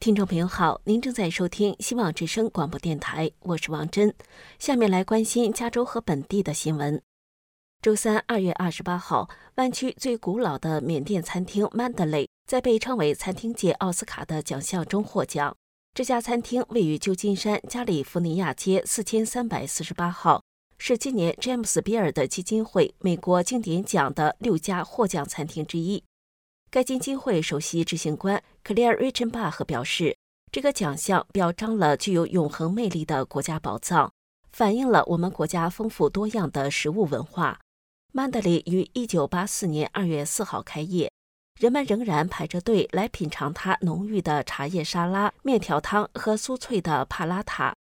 [0.00, 4.14] 听众朋友好，您正在收听希望之声广播电台，我是王珍。
[4.58, 7.02] 下面来关心加州和本地的新闻。
[7.82, 15.54] 周三，二月二十八号，湾区最古老的缅甸餐厅 Mandalay 在被称为餐厅界奥斯卡的奖项中获奖。
[15.92, 20.42] 这家餐厅位于旧金山加利福尼亚街四千三百四十八号，
[20.78, 26.02] 是今年詹姆斯比尔的基金会美国经典奖的六家获奖餐厅之一。
[26.70, 30.16] 该基金会首席执行官 Claire Richenbach 表示，
[30.52, 34.12] 这个奖项表彰了具有永恒魅力的国家宝藏，
[34.52, 37.58] 反映了我们国家丰富多样的食物文化。
[38.12, 41.10] 曼德里于1984年2月4号开业，
[41.60, 47.74] 人们仍然排着队来品尝它浓郁的茶叶沙拉、面条汤和酥脆的帕拉塔。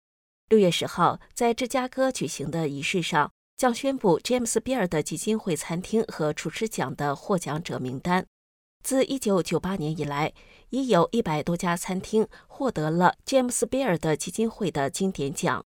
[0.50, 8.26] 六月十号，在芝加哥举行的仪式上，将宣布詹姆斯·比尔的基金会餐厅和厨师奖的获奖者名单。
[8.82, 10.32] 自1998年以来，
[10.70, 15.64] 已有一百多家餐厅获得了詹姆斯·比尔的基金会的经典奖。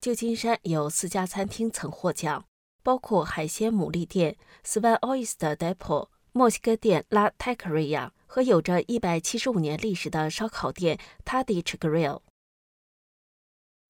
[0.00, 2.44] 旧金山有四家餐厅曾获奖，
[2.82, 12.20] 包括海鲜牡蛎店 Swan Oyster Depot、墨西哥店 La Taqueria 和有着一百七十五年历史的烧烤店 Tadich Grill。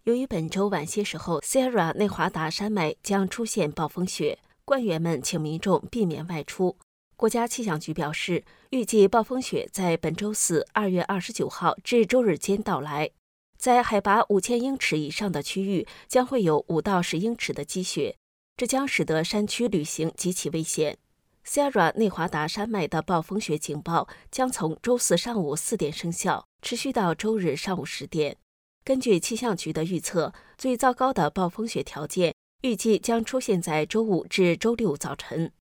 [0.05, 6.77] 由于本周晚些时候 Sierra 内华达山脉将出现暴风雪，官员们请民众避免外出。
[7.23, 13.11] 国家气象局表示，预计暴风雪在本周四（二月二十九号）至周日间到来。
[13.57, 18.17] 在海拔五千英尺以上的区域，将会有五到十英尺的积雪，
[18.57, 20.99] 这将使得山区旅行极其危险。
[21.47, 28.37] Sierra 内华达山脉的暴风雪警报将从周四上午四点生效，持续到周日上午十点。
[28.83, 35.53] 根据气象局的预测，最糟糕的暴风雪条件预计将出现在周五至周六早晨。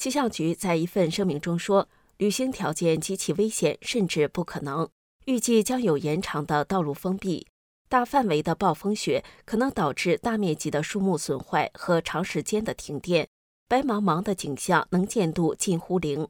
[0.00, 4.88] 气象局在一份声明中说，旅行条件极其危险，甚至不可能。
[5.26, 7.46] 预计将有延长的道路封闭，
[7.86, 13.28] 大范围的暴风雪可能导致大面积的树木损坏和长时间的停电。
[13.68, 16.26] 白茫茫的景象能见度近乎零，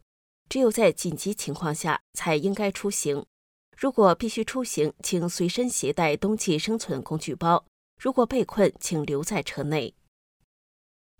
[0.48, 3.24] 只有在紧急情况下才应该出行。
[3.78, 7.64] 如果必须出行，请随身携带冬季生存工具包。
[8.02, 9.94] 如果被困，请留在车内。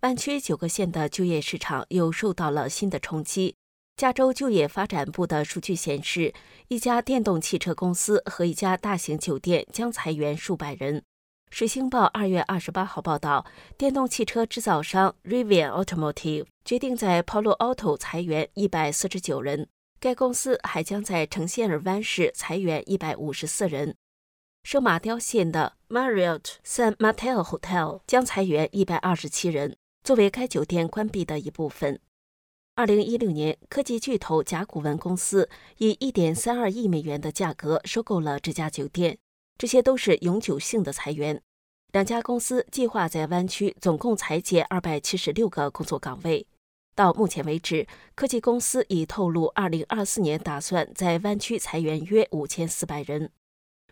[0.00, 3.56] 湾区九个县的就业市场又受到了新的冲击。
[3.96, 6.32] 加州就业发展部的数据显示，
[6.68, 11.02] 一家电动汽车公司和一家大型酒店将裁员数百人。
[11.50, 13.44] 水星报二月二十八号报道，
[13.76, 19.68] 电动汽车制造商 Rivian Automotive 决定在 Palo Alto 裁员一百四十九人。
[19.98, 23.94] 该公司还将在城县尔湾市裁员一百五十四人。
[24.62, 29.76] 圣马刁县的 Marriott San Mateo Hotel 将裁员一百二十七人。
[30.02, 32.00] 作为该酒店关闭的一部分，
[32.74, 39.18] 二零一六年，科技巨头甲骨文公司以一点三二亿美元的价格收购了这家酒店。
[39.58, 41.42] 这些都是永久性的裁员。
[41.92, 46.46] 两家公司计划在湾区总共裁减二百七十六个工作岗位。
[46.94, 53.30] 到目前为止，科技公司已透露，二零二四年打算在湾区裁员约五千四百人。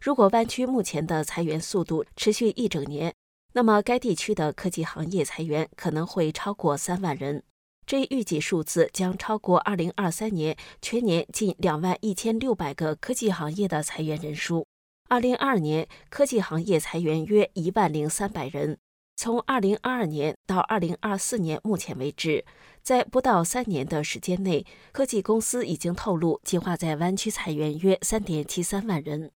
[0.01, 3.13] 如果湾区目前的裁员速度持续一整年，
[3.55, 7.43] 那么，该地区的科技行业裁员可能会超过三万人，
[7.87, 14.67] 这一预计数字将超过2023年全年近两万一千六百个科技行业的裁员人数。
[15.09, 18.79] 2022年，科技行业裁员约一万零三百人。
[19.17, 22.45] 从2022年到2024年目前为止，
[22.83, 29.33] 在不到三年的时间内，科技公司已经透露计划在湾区裁员约三点七三万人。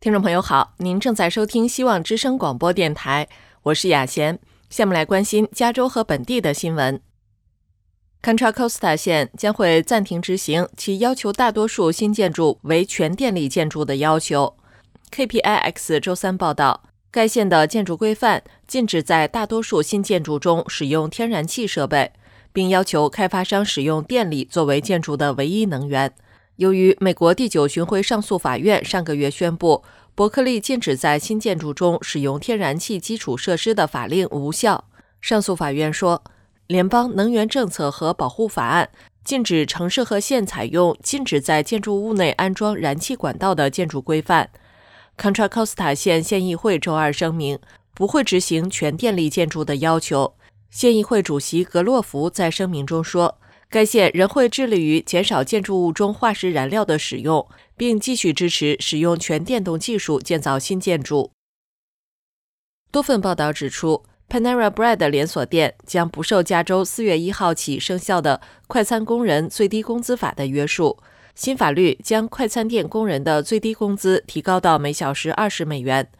[0.00, 3.26] 听众朋友好，您正在收听希望之声广播电台，
[3.64, 4.38] 我是雅贤。
[4.70, 7.00] 下面来关心加州和本地的新闻。
[8.22, 14.56] Contra Costa 县将会暂停执行其要求大多数新建筑为全电力建筑的要求。
[15.10, 22.12] KPIX 周三报道，该县的建筑规范禁止在大多数新建筑中使用天然气设备，
[22.52, 26.14] 并要求开发商使用电力作为建筑的唯一能源。
[26.58, 29.84] 由于美国第九巡回上诉法院上个月宣布
[30.16, 34.88] 伯克利禁止在新建筑中使用天然气基础设施的法令无效，
[35.20, 36.24] 上诉法院说，
[36.66, 38.90] 联邦能源政策和保护法案
[39.22, 44.50] 禁止城市和县采用禁止在建筑物内安装燃气管道的建筑规范。
[45.16, 47.60] Contra Costa 县县议会周二声明，
[47.94, 50.34] 不会执行全电力建筑的要求。
[50.70, 53.37] 县议会主席格洛夫在声明中说。
[53.70, 61.30] 该县仍会致力于减少建筑物中化石燃料的使用，并继续支持使用全电动技术建造新建筑。
[62.90, 70.98] 多份报道指出，Panera Bread 连锁店将不受加州四月一号起生效的快餐工人最低工资法的约束。
[71.34, 76.10] 新法律将快餐店工人的最低工资提高到每小时二十美元，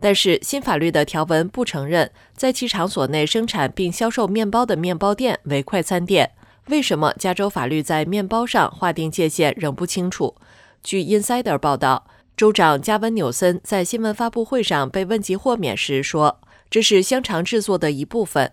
[0.00, 6.32] 但是新法律的条文不承认在其场所内生产并销售面包的面包店为快餐店。
[6.68, 10.34] 为什么加州法律在面包上划定界限仍不清楚？
[10.82, 12.06] 据 Insider 报道，
[12.36, 16.40] 州长加文·纽森在新闻发布会上被问及豁免时说。
[16.70, 18.50] 这是香肠制作的一部分。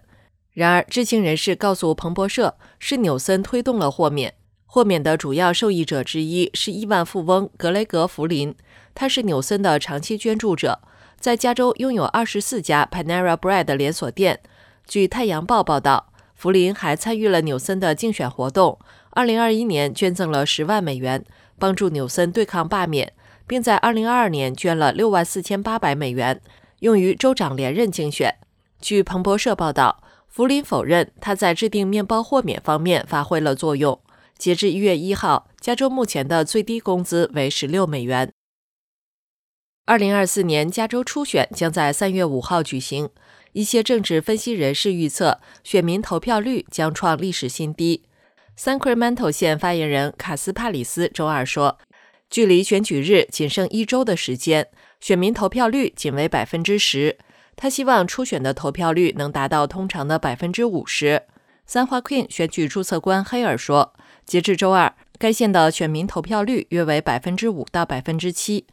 [0.54, 4.34] 然而，知情人士告诉彭博社，是纽森推动了豁免。
[4.66, 8.54] 豁免的主要受益者之一是亿万富翁格雷格·弗林，
[8.94, 10.80] 他是纽森的长期捐助者，
[11.20, 14.42] 在加州拥有二十四家 Panera Bread 连锁店。
[14.86, 16.11] 据《太阳报》报道，
[16.42, 18.80] 福林还参与了纽森的竞选活动。
[19.12, 21.24] 二零二一年捐赠了十万美元，
[21.60, 23.14] 帮助纽森对抗罢免，
[23.46, 26.42] 并在二零二二年捐了六万四千八百美元。
[26.80, 28.40] 用于州长连任竞选。
[28.80, 34.02] 据彭博社报道，福林否认他在制定面包豁免方面发挥了作用。
[34.36, 38.32] 截至一月一号，加州目前的最低工资为十六美元。
[39.86, 43.10] 二零二四年加州初选将在三月五号举行，
[43.54, 48.04] 一些政治分析人士预测选民投票率将创历史新低。
[48.58, 51.80] Sacramento 县发言人卡斯帕里斯周二说
[52.30, 54.68] ：“距离选举日仅剩一周的时间。”
[55.02, 57.18] 选民投票率仅为百分之十，
[57.56, 61.24] 他希望初选的投票率能达到通常的百分之五十。
[61.66, 63.96] 三花 Queen 选举注册官黑尔说，
[64.28, 68.68] 截至周二，该县的选民投票率约为百分之五到百分之七，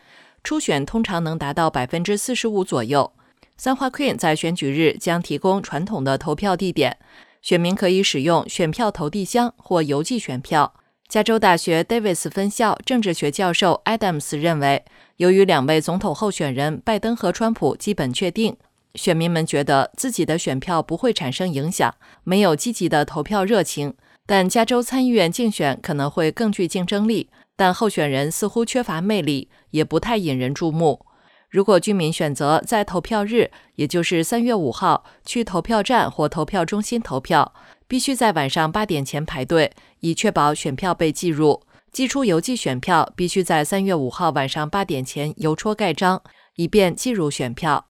[0.44, 3.10] 初选通常能达到百分之四十五左右。
[3.60, 6.96] 三花 Queen 在选举日将提供传统的投票地点，
[7.42, 10.72] 选民可以使用选票投递箱或邮寄选票。
[11.08, 14.84] 加州大学 Davis 分校政治学教授 Adams 认为，
[15.16, 18.56] 由于两位总统候选人拜登和川普基本确定，
[18.94, 23.92] 选民们觉得自己的选票不会产生影响，没有积极的投票热情。
[24.24, 31.00] 但加州参议院竞选可能会更具竞争力，但候选人似乎缺乏魅力，也不太引人注目。
[31.48, 37.54] 如果居民选择在投票日，也就是三月五号，去投票站或投票中心投票，
[37.86, 41.62] 必须在晚上八点前排队，以确保选票被计入。
[41.90, 46.22] 寄出邮寄选票必须在三月五号晚上八点前邮戳盖章，
[46.56, 47.87] 以便计入选票。